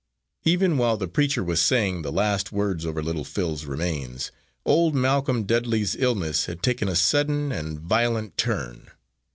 Even 0.45 0.79
while 0.79 0.97
the 0.97 1.07
preacher 1.07 1.43
was 1.43 1.61
saying 1.61 2.01
the 2.01 2.11
last 2.11 2.51
words 2.51 2.87
over 2.87 3.03
little 3.03 3.23
Phil's 3.23 3.65
remains, 3.65 4.31
old 4.65 4.95
Malcolm 4.95 5.43
Dudley's 5.43 5.95
illness 5.95 6.47
had 6.47 6.63
taken 6.63 6.89
a 6.89 6.95
sudden 6.95 7.51
and 7.51 7.79
violent 7.81 8.35
turn. 8.35 8.89